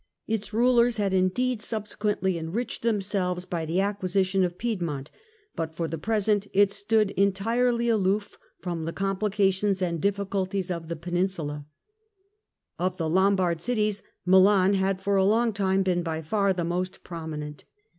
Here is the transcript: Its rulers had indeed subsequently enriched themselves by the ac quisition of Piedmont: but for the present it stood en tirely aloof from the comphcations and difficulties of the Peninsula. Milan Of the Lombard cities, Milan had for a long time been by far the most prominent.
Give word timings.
Its 0.25 0.51
rulers 0.51 0.97
had 0.97 1.13
indeed 1.13 1.61
subsequently 1.61 2.35
enriched 2.35 2.81
themselves 2.81 3.45
by 3.45 3.67
the 3.67 3.79
ac 3.79 3.97
quisition 4.01 4.43
of 4.43 4.57
Piedmont: 4.57 5.11
but 5.55 5.75
for 5.75 5.87
the 5.87 5.99
present 5.99 6.47
it 6.53 6.71
stood 6.71 7.13
en 7.17 7.31
tirely 7.31 7.87
aloof 7.87 8.39
from 8.57 8.85
the 8.85 8.93
comphcations 8.93 9.79
and 9.79 10.01
difficulties 10.01 10.71
of 10.71 10.87
the 10.87 10.95
Peninsula. 10.95 11.67
Milan 11.67 11.67
Of 12.91 12.97
the 12.97 13.07
Lombard 13.09 13.61
cities, 13.61 14.01
Milan 14.25 14.73
had 14.73 14.99
for 14.99 15.17
a 15.17 15.23
long 15.23 15.53
time 15.53 15.83
been 15.83 16.01
by 16.01 16.23
far 16.23 16.51
the 16.51 16.63
most 16.63 17.03
prominent. 17.03 17.65